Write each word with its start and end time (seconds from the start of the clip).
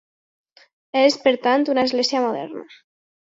És, 1.01 1.17
per 1.27 1.33
tant, 1.45 1.67
una 1.75 1.85
església 1.89 2.25
moderna. 2.27 2.65